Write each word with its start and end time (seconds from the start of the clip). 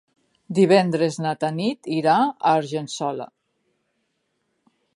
Divendres 0.59 1.17
na 1.25 1.33
Tanit 1.43 1.89
irà 1.99 2.15
a 2.23 2.55
Argençola. 2.63 3.29